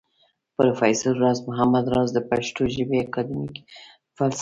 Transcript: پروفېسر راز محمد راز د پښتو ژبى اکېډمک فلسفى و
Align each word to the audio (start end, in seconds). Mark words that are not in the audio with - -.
پروفېسر 0.57 1.13
راز 1.23 1.39
محمد 1.49 1.85
راز 1.95 2.09
د 2.13 2.19
پښتو 2.29 2.61
ژبى 2.75 2.97
اکېډمک 3.05 3.53
فلسفى 4.17 4.39
و 4.39 4.39